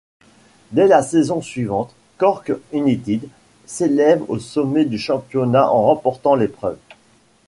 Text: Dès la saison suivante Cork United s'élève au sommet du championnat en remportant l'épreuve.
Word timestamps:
Dès 0.71 0.87
la 0.87 1.03
saison 1.03 1.43
suivante 1.43 1.93
Cork 2.17 2.51
United 2.73 3.29
s'élève 3.67 4.23
au 4.29 4.39
sommet 4.39 4.85
du 4.85 4.97
championnat 4.97 5.69
en 5.69 5.83
remportant 5.83 6.33
l'épreuve. 6.33 6.79